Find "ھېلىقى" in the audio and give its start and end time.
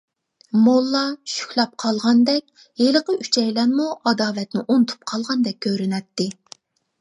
2.81-3.17